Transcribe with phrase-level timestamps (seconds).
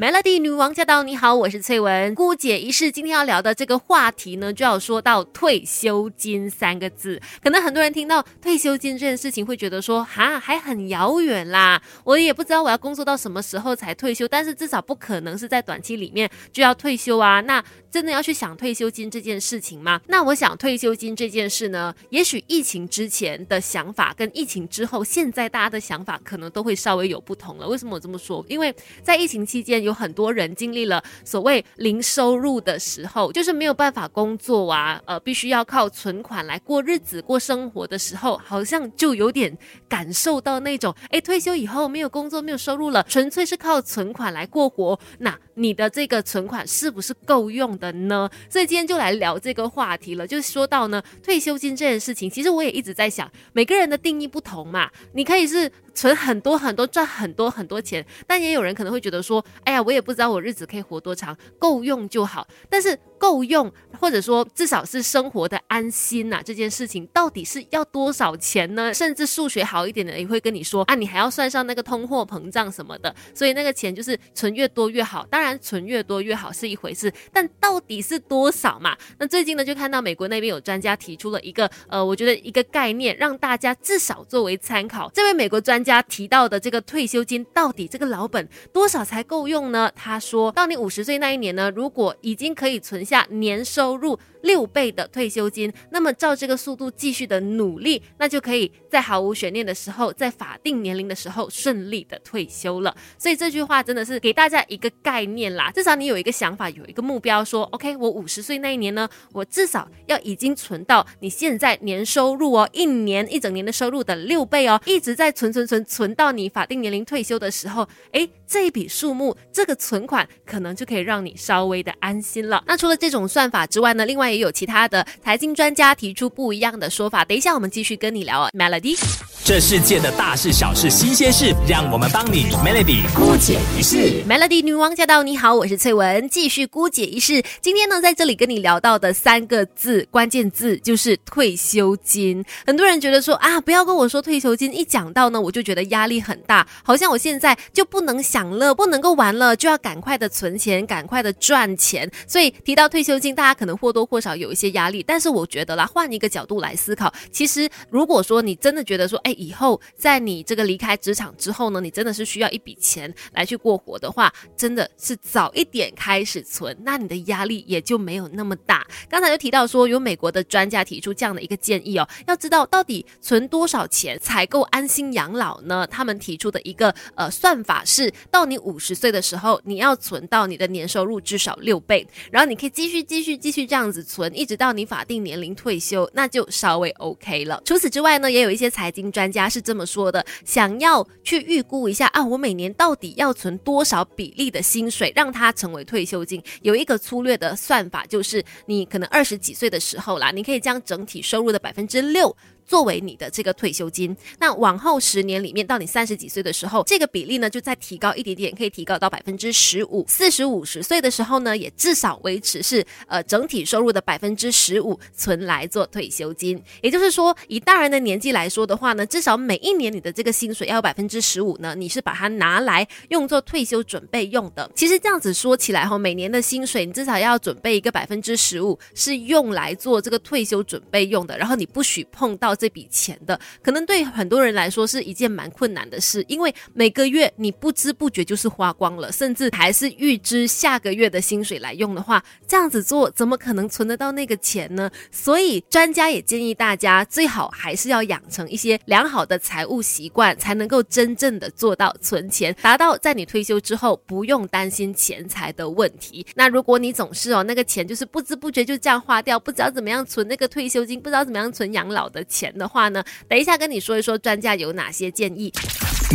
[0.00, 1.02] Melody 女王驾到！
[1.02, 2.14] 你好，我是翠文。
[2.14, 7.20] 姑姐一世，今天要聊的这个话题呢，就要说到退休金三个字。
[7.42, 11.82] 可能很多人听到退休金这件事情，会觉得说，哈，还很遥远啦。
[12.04, 17.40] 我也不知道我要工作到什么时候才退休，但是至少不可能是在短期里面就要退休啊。
[17.40, 17.60] 那
[17.90, 20.00] 真的要去想退休金这件事情吗？
[20.06, 27.66] 那我想退休金这件事呢，也许疫情之前的想法跟疫情之后，现在大家的想法可能都会稍微有不同了。
[27.66, 28.46] 为什么我这么说？
[28.48, 28.72] 因为
[29.02, 29.87] 在疫情期间。
[29.88, 39.56] 有很多人经历了所谓零收入的时候，就是没有办法工作啊，呃，必须要靠存款来过日子、过生活的时候，好像就有点
[39.88, 48.30] 感受到那种， 哎，退休以后没有工作、没有收入了，纯粹是靠存款来过活，那你的这个存款是不是够用的呢？
[48.48, 55.70] 所以今天就来聊这个话题了，就是说到呢，退休金这件事情，其实我也一直在想，每个人的定义不同嘛，你可以是。
[55.94, 62.46] 存很多很多，赚很多很多钱，但也有人可能会觉得说，哎呀，我也不知道我日子可以活多长，够用就好。
[62.68, 62.98] 但是。
[63.18, 68.94] 够用，或者说至少是生活的安心呐，这件事情到底是要多少钱呢？
[68.94, 75.26] 甚至数学好一点的也会跟你说啊，你还要算上那个通货膨胀什么的，所以那个钱就是存越多越好。
[75.30, 78.96] 当然存越多越好是一回事，但到底是多少嘛？
[79.18, 85.10] 那最近呢就看到美国那边有专家提出了一个呃，我觉得一个概念，让大家至少作为参考。
[85.12, 89.90] 这位美国专家提到的这个退休金到底这个老本多少才够用呢？
[89.94, 94.18] 他说到你五十岁那一年呢，如果已经可以存下年收入。
[94.42, 102.96] 六倍的退休金，那么照这个速度继续的努力，那就可以在毫无悬念的时候，在法定年龄的时候顺利的退休了。
[103.18, 122.62] 所以这句话真的是给大家一个概念啦，至少你有一个想法，有一个目标，说 OK，我五十岁那一年呢，我至少要已经存到你现在年收入哦，一年一整年的收入的六倍哦，一直在存存存存到你法定年龄退休的时候，哎，这一笔数目，这个存款可能就可以让你稍微的安心了。
[122.68, 124.28] 那除了这种算法之外呢，另外。
[124.28, 127.24] 也有其他的财经专家提出不一样的说法。
[127.24, 129.37] 等一下，我们继续跟你聊啊，Melody。
[129.48, 134.22] 这世界的大事小事新鲜事，让我们帮你 Melody 姑姐一世。
[134.28, 135.22] Melody 女王驾到！
[135.22, 137.42] 你好，我是翠文，继续姑姐一世。
[137.62, 142.44] 今天呢，在这里跟你聊到的三个字，关键字就是退休金。
[142.66, 152.10] 很多人觉得说啊，不要跟我说退休金，一讲到呢，我就觉得压力很大，好像我现在就不能享乐，不能够玩了，就要赶快的存钱，赶快的赚钱。
[152.26, 155.02] 所以提到退休金，大家可能或多或少有一些压力。
[155.02, 159.34] 但是我觉得啦，换一个角度来思考，其实如果说你真的觉得说，哎。
[159.38, 168.86] 以后在你这个离开职场之后呢，你真的是需要一笔钱来去过活的话，真的是早一点开始存，那你的压力也就没有那么大。
[169.08, 175.86] 刚才就提到说，有美国的专家提出这样的一个建议哦，要知道到底存多少钱才够安心养老呢？
[175.86, 187.62] 他们提出的一个呃算法是，到你五十岁的时候，你要存到你的年收入至少六倍，然后你可以继续继续继续这样子存，一直到你法定年龄退休，那就稍微 OK 了。
[187.64, 189.38] 除此之外呢，也有一些财经专人。
[189.38, 196.42] 家是这么说的：想要去预估一下啊，我每年到底要存多少比例的薪水，让它成为退休金？
[196.62, 202.34] 有一个粗略的算法，就是你可能二十几岁的时候啦，你可以将整体收入的百分之六。
[202.68, 210.04] 作为你的这个退休金，那往后十年里面，到你三十几岁的时候，这个比例呢就再提高一点点，可以提高到百分之十五。
[210.06, 216.62] 四十五十岁的时候呢，也至少维持是呃整体收入的百分之十五存来做退休金。
[216.82, 224.70] 也就是说，以大人的年纪来说的话呢，至少每一年你的这个薪水要有百分之十五呢，你是把它拿来用作退休准备用的。
[224.74, 232.57] 其实这样子说起来哈，每年的薪水你至少要准备一个百分之十五是用来做这个退休准备用的，然后你不许碰到。
[232.58, 244.90] 这笔钱的可能对很多人来说是一件蛮困难的事，因为每个月你不知不觉就是花光了，甚至还是预支下个月的薪水来用的话，这样子做怎么可能存得到那个钱呢？
[245.10, 256.26] 所以专家也建议大家最好还是要养成一些良好的财务习惯，才能够真正的做到存钱，达到在你退休之后不用担心钱财的问题。
[256.34, 262.47] 那如果你总是哦那个钱就是不知不觉就这样花掉，不知道怎么样存那个退休金，不知道怎么样存养老的钱。
[262.56, 265.52] 的话呢，等一下跟你说一说专家有哪些建议。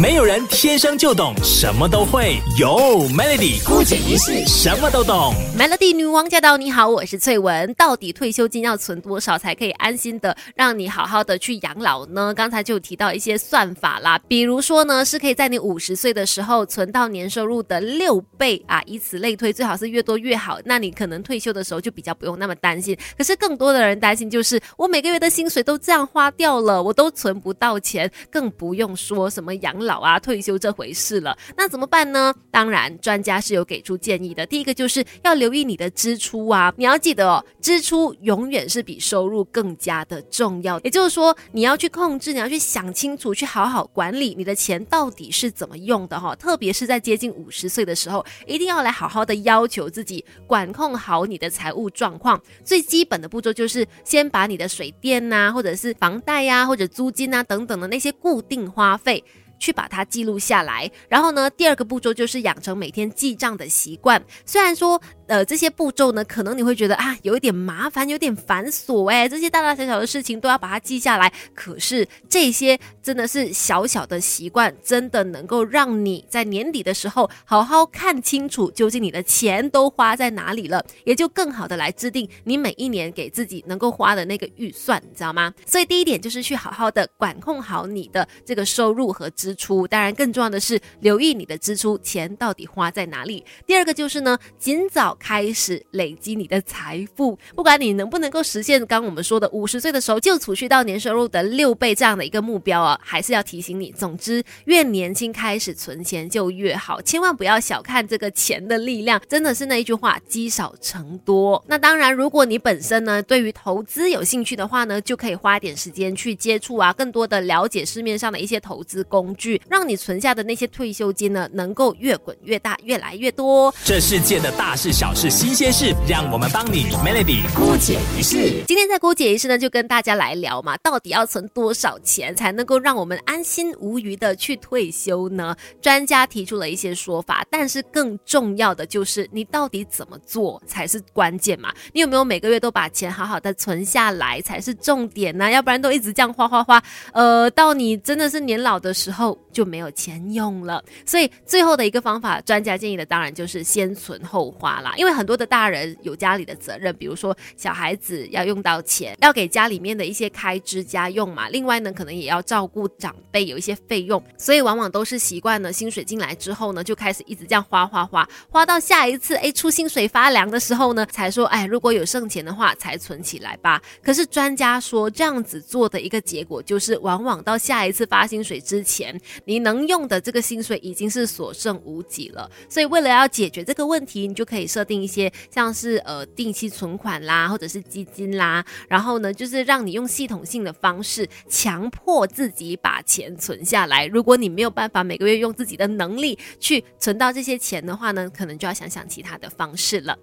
[0.01, 2.67] 没有人天生就懂什么都会，有
[3.09, 5.35] Melody 孤举一世什么都懂。
[5.55, 6.57] Melody 女王驾到！
[6.57, 7.71] 你好，我是翠文。
[7.75, 12.33] 到底退休金要存多少才可以安心的让你好好的去养老呢？
[12.33, 20.57] 刚才就提到一些算法啦，比如说呢，是可以在你五十岁的时候存到年收入的六倍啊，以此类推，最好是越多越好。
[20.65, 22.97] 那你可能退休的时候就比较不用那么担心。
[23.15, 29.82] 可是更多的人担心就是我每个月的薪水都这样花掉了，我都存不到钱，更不用说什么养。
[29.83, 31.37] 老啊、退休这回事了。
[31.55, 32.33] 那怎么办呢？
[32.51, 34.45] 当然，专家是有给出建议的。
[34.45, 40.79] 第一个就是要留意你的支出啊，你要记得哦，支出永远是比收入更加的重要。
[40.81, 46.35] 也就是说，你要去控制，你要去想清楚，去好好管理你的钱到底是怎么用的哈。
[46.35, 52.41] 特别是在接近五十岁的时候，一定要来好好的要求自己管控好你的财务状况。
[52.63, 59.23] 最基本的步骤就是先把你的水电呐，或者是房贷呀，或者租金啊等等的那些固定花费。
[59.63, 64.21] 去把它记录下来，然后呢，第二个步骤就是养成每天记账的习惯。
[64.45, 71.31] 虽然说，呃，这些步骤呢，可能你会觉得啊，有一点麻烦，有点繁琐，哎，这些大大小小的事情都要把它记下来。
[71.55, 85.53] 可是这些真的是小小的习惯，真的能够让你在年底的时候好好看清楚，究竟你的钱都花在哪里了，也就更好的来制定你每一年给自己能够花的那个预算，你知道吗？
[85.65, 89.53] 所以第一点就是去好好的管控好你的这个收入和支。
[89.55, 93.45] 出当然更重要的是留意你的支出钱到底花在哪里。
[93.67, 97.37] 第二个就是呢，尽早开始累积你的财富。
[97.55, 103.91] 不管你能不能够实现刚我们说的五十岁的时候就储蓄到年收入的六倍这样的一个目标啊，还是要提醒你。
[103.91, 109.21] 总之，越年轻开始存钱就越好，千万不要小看这个钱的力量。
[109.27, 111.63] 真的是那一句话，积少成多。
[111.67, 119.61] 那当然，如果你本身呢对于投资有兴趣的话呢，就可以花点时间去接触啊，更多的了解市面上的一些投资工具。
[119.69, 123.73] 让你存下的那些退休金呢，能够越滚越大，越来越多。
[123.83, 128.63] 这世界的大事、小事、新鲜事，让我们帮你 Melody 姑姐一事。
[128.65, 135.53] 今天在姑姐一事呢，就跟大家来聊嘛，到底要存多少钱才能够让我们安心无余的去退休呢？
[135.81, 141.73] 专家提出了一些说法，但是更重要的就是你到底怎么做才是关键嘛？
[141.91, 145.51] 你有没有每个月都把钱好好的存下来才是重点呢？
[145.51, 149.37] 要不然都一直这样花花花，呃，到你真的是年老的时候。
[149.53, 154.93] 就没有钱用了，所以最后的一个方法，专家建议的当然就是先存后花啦。
[154.97, 161.47] 因为很多的大人有家里的责任，比如说小孩子要用到钱，要给家里面的一些开支家用嘛。
[161.49, 173.79] 另外呢，可能也要照顾长辈，有一些费用，所以往往都是习惯了薪水进来之后呢，就开始一直这样花花花，花到下一次哎出薪水发粮的时候呢，才说哎如果有剩钱的话才存起来吧。
[174.01, 179.19] 可是专家说这样子做的一个结果就是，往往到下一次发薪水之前。
[179.45, 194.05] 你能用的这个薪水已经是所剩无几了，所以为了要解决这个问题，你就可以设定一些像是呃定期存款啦，或者是基金啦，然后呢，就是让你用系统性的方式强迫自己把钱存下来。
[194.05, 200.17] 如果你没有办法每个月用自己的能力去存到这些钱的话呢，可能就要想想其他的方式了。